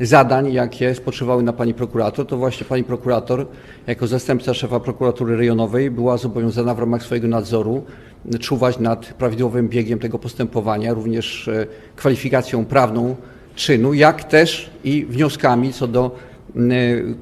zadań, 0.00 0.52
jakie 0.52 0.94
spoczywały 0.94 1.42
na 1.42 1.52
pani 1.52 1.74
prokurator. 1.74 2.26
To 2.26 2.36
właśnie 2.36 2.66
pani 2.66 2.84
prokurator, 2.84 3.46
jako 3.86 4.06
zastępca 4.06 4.54
szefa 4.54 4.80
prokuratury 4.80 5.36
rejonowej, 5.36 5.90
była 5.90 6.16
zobowiązana 6.16 6.74
w 6.74 6.78
ramach 6.78 7.02
swojego 7.02 7.28
nadzoru 7.28 7.84
czuwać 8.40 8.78
nad 8.78 9.06
prawidłowym 9.06 9.68
biegiem 9.68 9.98
tego 9.98 10.18
postępowania, 10.18 10.94
również 10.94 11.48
e, 11.48 11.66
kwalifikacją 11.96 12.64
prawną 12.64 13.16
czynu, 13.54 13.94
jak 13.94 14.24
też 14.24 14.70
i 14.84 15.04
wnioskami 15.04 15.72
co 15.72 15.88
do 15.88 16.16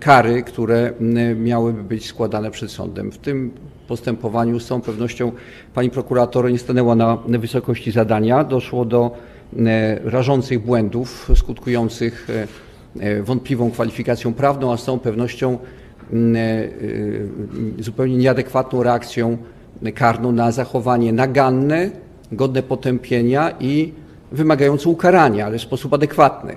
kary, 0.00 0.42
które 0.42 0.92
miałyby 1.36 1.82
być 1.82 2.06
składane 2.06 2.50
przed 2.50 2.70
sądem. 2.70 3.12
W 3.12 3.18
tym 3.18 3.50
postępowaniu 3.88 4.60
z 4.60 4.66
całą 4.66 4.80
pewnością 4.80 5.32
pani 5.74 5.90
prokurator 5.90 6.52
nie 6.52 6.58
stanęła 6.58 6.94
na 6.94 7.18
wysokości 7.26 7.90
zadania. 7.90 8.44
Doszło 8.44 8.84
do 8.84 9.10
rażących 10.04 10.64
błędów 10.64 11.30
skutkujących 11.34 12.28
e, 13.00 13.04
e, 13.04 13.22
wątpliwą 13.22 13.70
kwalifikacją 13.70 14.34
prawną, 14.34 14.72
a 14.72 14.76
z 14.76 14.84
całą 14.84 14.98
pewnością 14.98 15.58
e, 16.12 16.16
zupełnie 17.78 18.16
nieadekwatną 18.16 18.82
reakcją 18.82 19.36
karną 19.94 20.32
na 20.32 20.52
zachowanie 20.52 21.12
naganne, 21.12 21.90
godne 22.32 22.62
potępienia 22.62 23.50
i 23.60 23.92
wymagające 24.32 24.88
ukarania, 24.88 25.46
ale 25.46 25.58
w 25.58 25.62
sposób 25.62 25.94
adekwatny. 25.94 26.56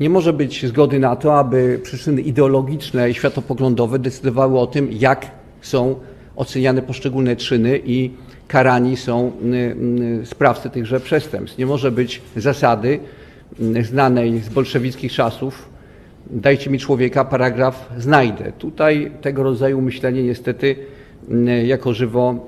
Nie 0.00 0.10
może 0.10 0.32
być 0.32 0.66
zgody 0.66 0.98
na 0.98 1.16
to, 1.16 1.38
aby 1.38 1.80
przyczyny 1.82 2.20
ideologiczne 2.20 3.10
i 3.10 3.14
światopoglądowe 3.14 3.98
decydowały 3.98 4.58
o 4.58 4.66
tym, 4.66 4.88
jak 4.92 5.30
są 5.60 5.94
oceniane 6.38 6.82
poszczególne 6.82 7.36
czyny 7.36 7.80
i 7.84 8.10
karani 8.48 8.96
są 8.96 9.32
sprawcy 10.24 10.70
tychże 10.70 11.00
przestępstw. 11.00 11.58
Nie 11.58 11.66
może 11.66 11.90
być 11.90 12.22
zasady 12.36 13.00
znanej 13.82 14.40
z 14.40 14.48
bolszewickich 14.48 15.12
czasów, 15.12 15.68
dajcie 16.30 16.70
mi 16.70 16.78
człowieka, 16.78 17.24
paragraf 17.24 17.88
znajdę. 17.98 18.52
Tutaj 18.58 19.12
tego 19.20 19.42
rodzaju 19.42 19.80
myślenie 19.80 20.22
niestety 20.22 20.76
jako 21.64 21.94
żywo 21.94 22.46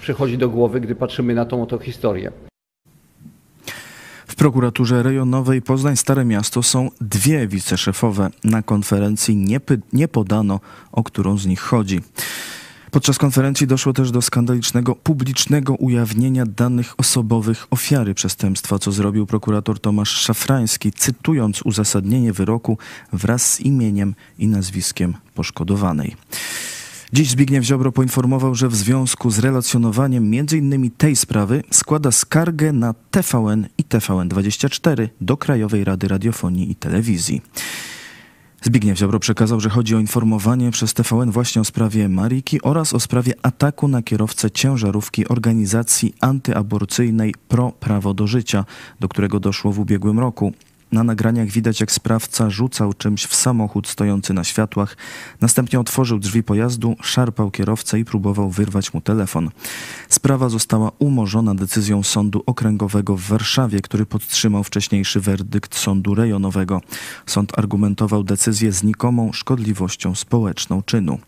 przychodzi 0.00 0.38
do 0.38 0.48
głowy, 0.48 0.80
gdy 0.80 0.94
patrzymy 0.94 1.34
na 1.34 1.44
tą 1.44 1.62
oto 1.62 1.78
historię. 1.78 2.32
W 4.26 4.34
prokuraturze 4.34 5.02
rejonowej 5.02 5.62
Poznań 5.62 5.96
Stare 5.96 6.24
Miasto 6.24 6.62
są 6.62 6.88
dwie 7.00 7.46
wiceszefowe. 7.46 8.30
Na 8.44 8.62
konferencji 8.62 9.36
nie, 9.36 9.60
nie 9.92 10.08
podano, 10.08 10.60
o 10.92 11.02
którą 11.02 11.38
z 11.38 11.46
nich 11.46 11.60
chodzi. 11.60 12.00
Podczas 12.90 13.18
konferencji 13.18 13.66
doszło 13.66 13.92
też 13.92 14.10
do 14.10 14.22
skandalicznego 14.22 14.94
publicznego 14.94 15.74
ujawnienia 15.74 16.46
danych 16.46 16.94
osobowych 16.98 17.66
ofiary 17.70 18.14
przestępstwa, 18.14 18.78
co 18.78 18.92
zrobił 18.92 19.26
prokurator 19.26 19.80
Tomasz 19.80 20.10
Szafrański, 20.10 20.92
cytując 20.92 21.62
uzasadnienie 21.62 22.32
wyroku 22.32 22.78
wraz 23.12 23.52
z 23.52 23.60
imieniem 23.60 24.14
i 24.38 24.46
nazwiskiem 24.46 25.14
poszkodowanej. 25.34 26.16
Dziś 27.12 27.30
Zbigniew 27.30 27.64
Ziobro 27.64 27.92
poinformował, 27.92 28.54
że 28.54 28.68
w 28.68 28.76
związku 28.76 29.30
z 29.30 29.38
relacjonowaniem 29.38 30.24
m.in. 30.24 30.90
tej 30.90 31.16
sprawy 31.16 31.62
składa 31.70 32.10
skargę 32.10 32.72
na 32.72 32.94
TVN 33.10 33.66
i 33.78 33.84
TVN24 33.84 35.08
do 35.20 35.36
Krajowej 35.36 35.84
Rady 35.84 36.08
Radiofonii 36.08 36.70
i 36.70 36.74
Telewizji. 36.74 37.42
Zbigniew 38.62 38.98
Ziobro 38.98 39.18
przekazał, 39.18 39.60
że 39.60 39.70
chodzi 39.70 39.96
o 39.96 39.98
informowanie 39.98 40.70
przez 40.70 40.94
TVN 40.94 41.30
właśnie 41.30 41.62
o 41.62 41.64
sprawie 41.64 42.08
Mariki 42.08 42.62
oraz 42.62 42.92
o 42.92 43.00
sprawie 43.00 43.34
ataku 43.42 43.88
na 43.88 44.02
kierowcę 44.02 44.50
ciężarówki 44.50 45.28
organizacji 45.28 46.14
antyaborcyjnej 46.20 47.34
Pro 47.48 47.72
Prawo 47.72 48.14
do 48.14 48.26
Życia, 48.26 48.64
do 49.00 49.08
którego 49.08 49.40
doszło 49.40 49.72
w 49.72 49.78
ubiegłym 49.78 50.18
roku. 50.18 50.52
Na 50.92 51.04
nagraniach 51.04 51.48
widać, 51.48 51.80
jak 51.80 51.92
sprawca 51.92 52.50
rzucał 52.50 52.92
czymś 52.92 53.26
w 53.26 53.34
samochód 53.34 53.88
stojący 53.88 54.34
na 54.34 54.44
światłach, 54.44 54.96
następnie 55.40 55.80
otworzył 55.80 56.18
drzwi 56.18 56.42
pojazdu, 56.42 56.96
szarpał 57.02 57.50
kierowcę 57.50 57.98
i 57.98 58.04
próbował 58.04 58.50
wyrwać 58.50 58.94
mu 58.94 59.00
telefon. 59.00 59.50
Sprawa 60.08 60.48
została 60.48 60.92
umorzona 60.98 61.54
decyzją 61.54 62.02
Sądu 62.02 62.42
Okręgowego 62.46 63.16
w 63.16 63.22
Warszawie, 63.22 63.80
który 63.80 64.06
podtrzymał 64.06 64.64
wcześniejszy 64.64 65.20
werdykt 65.20 65.74
Sądu 65.74 66.14
Rejonowego. 66.14 66.80
Sąd 67.26 67.58
argumentował 67.58 68.24
decyzję 68.24 68.72
znikomą 68.72 69.32
szkodliwością 69.32 70.14
społeczną 70.14 70.82
czynu. 70.82 71.18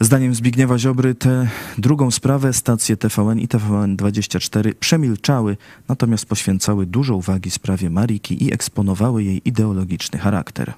Zdaniem 0.00 0.34
Zbigniewa 0.34 0.78
Ziobry 0.78 1.14
tę 1.14 1.48
drugą 1.78 2.10
sprawę 2.10 2.52
stacje 2.52 2.96
TVN 2.96 3.40
i 3.40 3.48
TVN24 3.48 4.74
przemilczały, 4.74 5.56
natomiast 5.88 6.26
poświęcały 6.26 6.86
dużo 6.86 7.16
uwagi 7.16 7.50
sprawie 7.50 7.90
Mariki 7.90 8.44
i 8.44 8.52
eksponowały 8.52 9.24
jej 9.24 9.48
ideologiczny 9.48 10.18
charakter. 10.18 10.72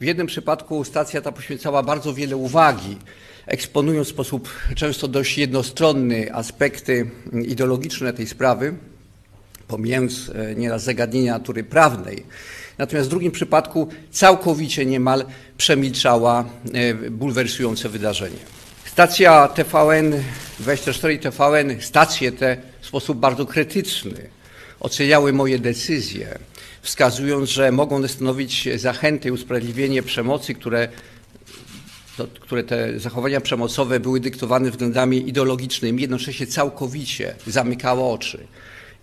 W 0.00 0.04
jednym 0.04 0.26
przypadku 0.26 0.84
stacja 0.84 1.20
ta 1.20 1.32
poświęcała 1.32 1.82
bardzo 1.82 2.14
wiele 2.14 2.36
uwagi, 2.36 2.96
eksponując 3.46 4.08
w 4.08 4.10
sposób 4.10 4.48
często 4.74 5.08
dość 5.08 5.38
jednostronny 5.38 6.34
aspekty 6.34 7.10
ideologiczne 7.46 8.12
tej 8.12 8.26
sprawy, 8.26 8.74
pomijając 9.70 10.30
e, 10.34 10.54
nieraz 10.54 10.84
zagadnienia 10.84 11.32
natury 11.32 11.64
prawnej. 11.64 12.24
Natomiast 12.78 13.08
w 13.08 13.10
drugim 13.10 13.32
przypadku 13.32 13.88
całkowicie 14.10 14.86
niemal 14.86 15.24
przemilczała 15.56 16.44
e, 16.72 16.94
bulwersujące 16.94 17.88
wydarzenie. 17.88 18.38
Stacja 18.84 19.48
TVN24 19.54 21.12
i 21.12 21.18
TVN, 21.18 21.82
stacje 21.82 22.32
te 22.32 22.56
w 22.80 22.86
sposób 22.86 23.18
bardzo 23.18 23.46
krytyczny 23.46 24.28
oceniały 24.80 25.32
moje 25.32 25.58
decyzje, 25.58 26.38
wskazując, 26.82 27.50
że 27.50 27.72
mogą 27.72 27.96
one 27.96 28.08
stanowić 28.08 28.68
zachętę 28.76 29.28
i 29.28 29.32
usprawiedliwienie 29.32 30.02
przemocy, 30.02 30.54
które 30.54 30.88
to, 32.16 32.26
które 32.40 32.64
te 32.64 33.00
zachowania 33.00 33.40
przemocowe 33.40 34.00
były 34.00 34.20
dyktowane 34.20 34.70
względami 34.70 35.28
ideologicznymi, 35.28 36.02
jednocześnie 36.02 36.46
całkowicie 36.46 37.34
zamykała 37.46 38.10
oczy 38.10 38.46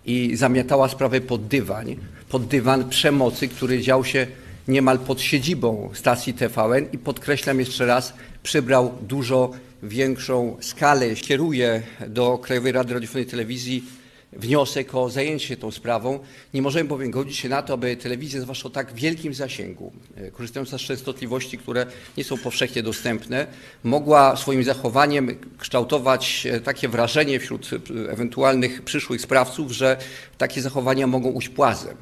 i 0.08 0.36
zamiatała 0.36 0.88
sprawę 0.88 1.20
pod 1.20 1.46
dywan, 1.46 1.86
pod 2.28 2.46
dywan 2.46 2.88
przemocy, 2.88 3.48
który 3.48 3.80
dział 3.80 4.04
się 4.04 4.26
niemal 4.68 4.98
pod 4.98 5.20
siedzibą 5.20 5.90
stacji 5.94 6.34
TVN 6.34 6.86
i 6.92 6.98
podkreślam 6.98 7.60
jeszcze 7.60 7.86
raz, 7.86 8.14
przybrał 8.42 8.94
dużo 9.02 9.50
większą 9.82 10.56
skalę. 10.60 11.14
Kieruję 11.14 11.82
do 12.08 12.38
Krajowej 12.38 12.72
Rady 12.72 12.94
Radiofonii 12.94 13.28
i 13.28 13.30
Telewizji 13.30 13.84
wniosek 14.32 14.94
o 14.94 15.10
zajęcie 15.10 15.46
się 15.46 15.56
tą 15.56 15.70
sprawą. 15.70 16.18
Nie 16.54 16.62
możemy 16.62 16.88
bowiem 16.88 17.10
godzić 17.10 17.36
się 17.36 17.48
na 17.48 17.62
to, 17.62 17.74
aby 17.74 17.96
telewizja, 17.96 18.40
zwłaszcza 18.40 18.68
o 18.68 18.70
tak 18.70 18.94
wielkim 18.94 19.34
zasięgu, 19.34 19.92
e, 20.16 20.30
korzystająca 20.30 20.78
z 20.78 20.80
częstotliwości, 20.80 21.58
które 21.58 21.86
nie 22.16 22.24
są 22.24 22.38
powszechnie 22.38 22.82
dostępne, 22.82 23.46
mogła 23.84 24.36
swoim 24.36 24.64
zachowaniem 24.64 25.38
kształtować 25.58 26.46
e, 26.46 26.60
takie 26.60 26.88
wrażenie 26.88 27.40
wśród 27.40 27.70
e, 27.72 28.10
ewentualnych 28.10 28.82
przyszłych 28.82 29.20
sprawców, 29.20 29.72
że 29.72 29.96
takie 30.38 30.62
zachowania 30.62 31.06
mogą 31.06 31.28
ujść 31.28 31.48
płazem 31.48 31.96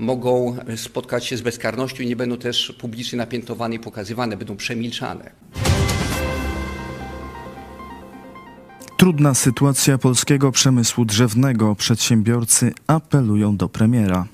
mogą 0.00 0.56
spotkać 0.76 1.26
się 1.26 1.36
z 1.36 1.40
bezkarnością 1.40 2.02
i 2.02 2.06
nie 2.06 2.16
będą 2.16 2.36
też 2.36 2.72
publicznie 2.78 3.16
napiętowane 3.16 3.74
i 3.74 3.78
pokazywane, 3.78 4.36
będą 4.36 4.56
przemilczane. 4.56 5.30
Trudna 8.98 9.34
sytuacja 9.34 9.98
polskiego 9.98 10.52
przemysłu 10.52 11.04
drzewnego. 11.04 11.74
Przedsiębiorcy 11.74 12.72
apelują 12.86 13.56
do 13.56 13.68
premiera. 13.68 14.26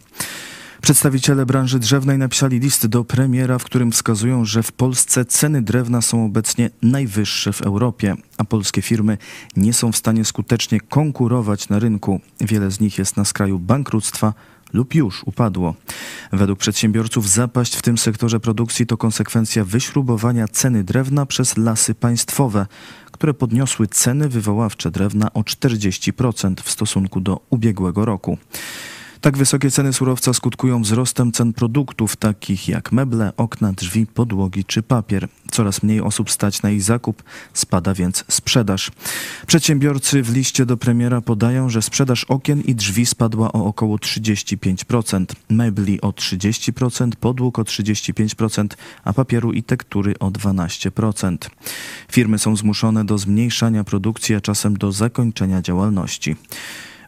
Przedstawiciele 0.83 1.47
branży 1.47 1.79
drzewnej 1.79 2.19
napisali 2.19 2.61
list 2.61 2.87
do 2.87 3.05
premiera, 3.05 3.59
w 3.59 3.65
którym 3.65 3.93
wskazują, 3.93 4.45
że 4.45 4.63
w 4.63 4.73
Polsce 4.73 5.25
ceny 5.25 5.63
drewna 5.63 6.03
są 6.03 6.25
obecnie 6.25 6.71
najwyższe 6.83 7.53
w 7.53 7.63
Europie, 7.63 8.15
a 8.39 8.45
polskie 8.45 8.83
firmy 8.83 9.19
nie 9.57 9.73
są 9.73 9.93
w 9.93 9.97
stanie 9.97 10.25
skutecznie 10.25 10.81
konkurować 10.81 11.69
na 11.69 11.79
rynku. 11.79 12.21
Wiele 12.41 12.71
z 12.71 12.81
nich 12.81 12.99
jest 12.99 13.17
na 13.17 13.25
skraju 13.25 13.59
bankructwa 13.59 14.35
lub 14.73 14.95
już 14.95 15.23
upadło. 15.25 15.75
Według 16.33 16.59
przedsiębiorców 16.59 17.31
zapaść 17.31 17.77
w 17.77 17.83
tym 17.83 17.99
sektorze 17.99 18.41
produkcji 18.41 18.87
to 18.87 18.97
konsekwencja 18.97 19.65
wyśrubowania 19.65 20.49
ceny 20.49 20.85
drewna 20.85 21.27
przez 21.27 21.57
lasy 21.57 21.95
państwowe, 21.95 22.67
które 23.15 23.35
podniosły 23.35 23.87
ceny 23.87 24.29
wywoławcze 24.29 24.91
drewna 24.91 25.33
o 25.33 25.41
40% 25.41 26.55
w 26.63 26.71
stosunku 26.71 27.21
do 27.21 27.41
ubiegłego 27.51 28.05
roku. 28.05 28.39
Tak 29.25 29.37
wysokie 29.39 29.71
ceny 29.71 29.93
surowca 29.93 30.33
skutkują 30.33 30.83
wzrostem 30.83 31.33
cen 31.33 31.53
produktów 31.53 32.17
takich 32.17 32.69
jak 32.69 32.93
meble, 32.93 33.33
okna, 33.37 33.73
drzwi, 33.73 34.07
podłogi 34.07 34.65
czy 34.65 34.83
papier. 34.83 35.29
Coraz 35.51 35.83
mniej 35.83 36.01
osób 36.01 36.31
stać 36.31 36.63
na 36.63 36.71
ich 36.71 36.83
zakup, 36.83 37.23
spada 37.53 37.95
więc 37.95 38.25
sprzedaż. 38.29 38.91
Przedsiębiorcy 39.47 40.23
w 40.23 40.35
liście 40.35 40.67
do 40.67 40.77
premiera 40.77 41.21
podają, 41.21 41.71
że 41.71 41.83
sprzedaż 41.83 42.25
okien 42.25 42.61
i 42.61 42.75
drzwi 42.75 43.07
spadła 43.07 43.53
o 43.53 43.65
około 43.65 43.97
35%, 43.97 45.25
mebli 45.51 46.01
o 46.01 46.11
30%, 46.11 47.11
podłóg 47.21 47.59
o 47.59 47.63
35%, 47.63 48.67
a 49.05 49.13
papieru 49.13 49.53
i 49.53 49.63
tektury 49.63 50.15
o 50.19 50.31
12%. 50.31 51.37
Firmy 52.13 52.39
są 52.39 52.57
zmuszone 52.57 53.05
do 53.05 53.19
zmniejszania 53.19 53.85
produkcji, 53.85 54.35
a 54.35 54.41
czasem 54.41 54.77
do 54.77 54.93
zakończenia 54.93 55.63
działalności. 55.63 56.37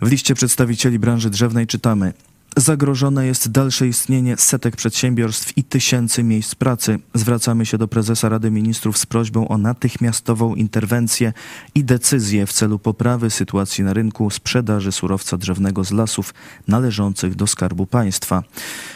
W 0.00 0.10
liście 0.10 0.34
przedstawicieli 0.34 0.98
branży 0.98 1.30
drzewnej 1.30 1.66
czytamy: 1.66 2.12
Zagrożone 2.58 3.26
jest 3.26 3.50
dalsze 3.50 3.88
istnienie 3.88 4.36
setek 4.36 4.76
przedsiębiorstw 4.76 5.58
i 5.58 5.64
tysięcy 5.64 6.22
miejsc 6.22 6.54
pracy. 6.54 6.98
Zwracamy 7.14 7.66
się 7.66 7.78
do 7.78 7.88
prezesa 7.88 8.28
Rady 8.28 8.50
Ministrów 8.50 8.98
z 8.98 9.06
prośbą 9.06 9.48
o 9.48 9.58
natychmiastową 9.58 10.54
interwencję 10.54 11.32
i 11.74 11.84
decyzję 11.84 12.46
w 12.46 12.52
celu 12.52 12.78
poprawy 12.78 13.30
sytuacji 13.30 13.84
na 13.84 13.92
rynku 13.92 14.30
sprzedaży 14.30 14.92
surowca 14.92 15.36
drzewnego 15.36 15.84
z 15.84 15.90
lasów 15.90 16.34
należących 16.68 17.34
do 17.34 17.46
Skarbu 17.46 17.86
Państwa. 17.86 18.42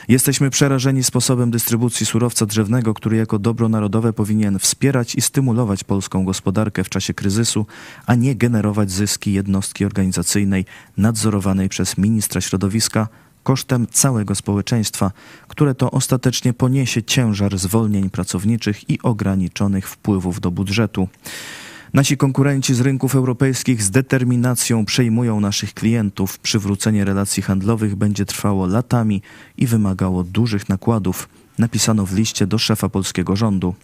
Jesteśmy 0.08 0.50
przerażeni 0.50 1.04
sposobem 1.04 1.50
dystrybucji 1.50 2.06
surowca 2.06 2.46
drzewnego, 2.46 2.94
który 2.94 3.16
jako 3.16 3.38
dobro 3.38 3.68
narodowe 3.68 4.12
powinien 4.12 4.58
wspierać 4.58 5.14
i 5.14 5.20
stymulować 5.20 5.84
polską 5.84 6.24
gospodarkę 6.24 6.84
w 6.84 6.88
czasie 6.88 7.14
kryzysu, 7.14 7.66
a 8.06 8.14
nie 8.14 8.36
generować 8.36 8.90
zyski 8.90 9.32
jednostki 9.32 9.84
organizacyjnej 9.84 10.64
nadzorowanej 10.96 11.68
przez 11.68 11.98
ministra 11.98 12.40
środowiska 12.40 13.08
kosztem 13.42 13.86
całego 13.86 14.34
społeczeństwa, 14.34 15.12
które 15.48 15.74
to 15.74 15.90
ostatecznie 15.90 16.52
poniesie 16.52 17.02
ciężar 17.02 17.58
zwolnień 17.58 18.10
pracowniczych 18.10 18.90
i 18.90 19.02
ograniczonych 19.02 19.88
wpływów 19.88 20.40
do 20.40 20.50
budżetu. 20.50 21.08
Nasi 21.94 22.16
konkurenci 22.16 22.74
z 22.74 22.80
rynków 22.80 23.14
europejskich 23.14 23.82
z 23.82 23.90
determinacją 23.90 24.84
przejmują 24.84 25.40
naszych 25.40 25.74
klientów. 25.74 26.38
Przywrócenie 26.38 27.04
relacji 27.04 27.42
handlowych 27.42 27.96
będzie 27.96 28.24
trwało 28.24 28.66
latami 28.66 29.22
i 29.56 29.66
wymagało 29.66 30.24
dużych 30.24 30.68
nakładów, 30.68 31.28
napisano 31.58 32.06
w 32.06 32.14
liście 32.14 32.46
do 32.46 32.58
szefa 32.58 32.88
polskiego 32.88 33.36
rządu. 33.36 33.74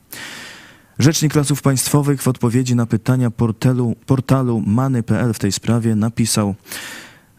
Rzecznik 0.98 1.34
Lasów 1.34 1.62
Państwowych 1.62 2.22
w 2.22 2.28
odpowiedzi 2.28 2.74
na 2.74 2.86
pytania 2.86 3.30
portalu, 3.30 3.96
portalu 4.06 4.62
many.pl 4.66 5.34
w 5.34 5.38
tej 5.38 5.52
sprawie 5.52 5.94
napisał: 5.94 6.54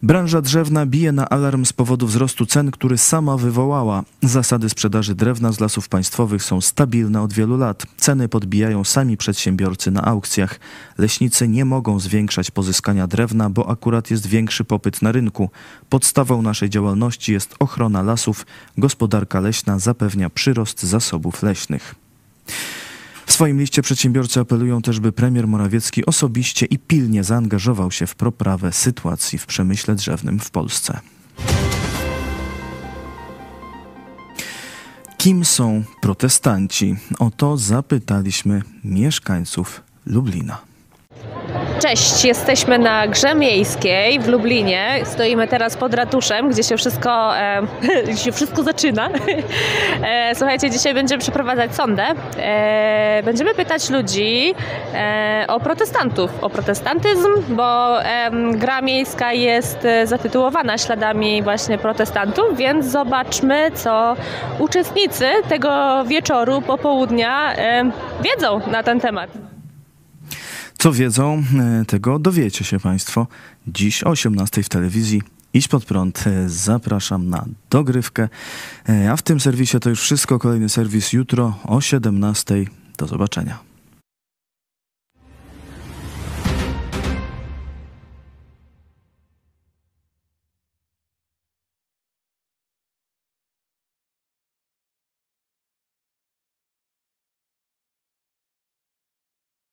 Branża 0.07 0.41
drzewna 0.41 0.85
bije 0.85 1.11
na 1.11 1.29
alarm 1.29 1.65
z 1.65 1.73
powodu 1.73 2.07
wzrostu 2.07 2.45
cen, 2.45 2.71
który 2.71 2.97
sama 2.97 3.37
wywołała. 3.37 4.03
Zasady 4.21 4.69
sprzedaży 4.69 5.15
drewna 5.15 5.51
z 5.51 5.59
lasów 5.59 5.89
państwowych 5.89 6.43
są 6.43 6.61
stabilne 6.61 7.21
od 7.21 7.33
wielu 7.33 7.57
lat. 7.57 7.85
Ceny 7.97 8.29
podbijają 8.29 8.83
sami 8.83 9.17
przedsiębiorcy 9.17 9.91
na 9.91 10.01
aukcjach. 10.01 10.59
Leśnicy 10.97 11.47
nie 11.47 11.65
mogą 11.65 11.99
zwiększać 11.99 12.51
pozyskania 12.51 13.07
drewna, 13.07 13.49
bo 13.49 13.69
akurat 13.69 14.11
jest 14.11 14.27
większy 14.27 14.63
popyt 14.63 15.01
na 15.01 15.11
rynku. 15.11 15.49
Podstawą 15.89 16.41
naszej 16.41 16.69
działalności 16.69 17.33
jest 17.33 17.55
ochrona 17.59 18.01
lasów. 18.01 18.45
Gospodarka 18.77 19.39
leśna 19.39 19.79
zapewnia 19.79 20.29
przyrost 20.29 20.83
zasobów 20.83 21.43
leśnych. 21.43 21.95
W 23.27 23.33
swoim 23.33 23.59
liście 23.59 23.81
przedsiębiorcy 23.81 24.39
apelują 24.39 24.81
też, 24.81 24.99
by 24.99 25.11
premier 25.11 25.47
Morawiecki 25.47 26.05
osobiście 26.05 26.65
i 26.65 26.79
pilnie 26.79 27.23
zaangażował 27.23 27.91
się 27.91 28.07
w 28.07 28.15
poprawę 28.15 28.73
sytuacji 28.73 29.39
w 29.39 29.45
przemyśle 29.45 29.95
drzewnym 29.95 30.39
w 30.39 30.51
Polsce. 30.51 30.99
Kim 35.17 35.45
są 35.45 35.83
protestanci? 36.01 36.95
O 37.19 37.31
to 37.31 37.57
zapytaliśmy 37.57 38.61
mieszkańców 38.83 39.81
Lublina. 40.05 40.61
Cześć, 41.79 42.25
jesteśmy 42.25 42.79
na 42.79 43.07
Grze 43.07 43.35
Miejskiej 43.35 44.19
w 44.19 44.27
Lublinie. 44.27 45.01
Stoimy 45.03 45.47
teraz 45.47 45.77
pod 45.77 45.93
ratuszem, 45.93 46.49
gdzie 46.49 46.63
się 46.63 46.77
wszystko, 46.77 47.37
e, 47.37 47.61
się 48.23 48.31
wszystko 48.31 48.63
zaczyna. 48.63 49.09
E, 50.03 50.35
słuchajcie, 50.35 50.69
dzisiaj 50.69 50.93
będziemy 50.93 51.21
przeprowadzać 51.21 51.75
sondę. 51.75 52.03
E, 52.37 53.21
będziemy 53.23 53.53
pytać 53.53 53.89
ludzi 53.89 54.55
e, 54.93 55.45
o 55.47 55.59
protestantów, 55.59 56.31
o 56.41 56.49
protestantyzm, 56.49 57.29
bo 57.49 57.97
Gra 58.53 58.81
Miejska 58.81 59.33
jest 59.33 59.85
e, 59.85 60.07
zatytułowana 60.07 60.77
śladami 60.77 61.43
właśnie 61.43 61.77
protestantów, 61.77 62.57
więc 62.57 62.85
zobaczmy, 62.85 63.71
co 63.71 64.15
uczestnicy 64.59 65.25
tego 65.49 66.03
wieczoru, 66.05 66.61
popołudnia 66.61 67.53
e, 67.55 67.91
wiedzą 68.21 68.61
na 68.67 68.83
ten 68.83 68.99
temat. 68.99 69.56
Co 70.77 70.91
wiedzą, 70.93 71.43
e, 71.81 71.85
tego 71.85 72.19
dowiecie 72.19 72.65
się 72.65 72.79
Państwo 72.79 73.27
dziś 73.67 74.03
o 74.03 74.09
18 74.09 74.63
w 74.63 74.69
telewizji. 74.69 75.21
Iść 75.53 75.67
pod 75.67 75.85
prąd. 75.85 76.23
E, 76.27 76.49
Zapraszam 76.49 77.29
na 77.29 77.45
dogrywkę. 77.69 78.29
E, 78.89 79.11
A 79.11 79.15
w 79.15 79.21
tym 79.21 79.39
serwisie 79.39 79.79
to 79.79 79.89
już 79.89 80.01
wszystko. 80.01 80.39
Kolejny 80.39 80.69
serwis 80.69 81.13
jutro 81.13 81.59
o 81.63 81.81
17. 81.81 82.65
Do 82.97 83.07
zobaczenia. 83.07 83.66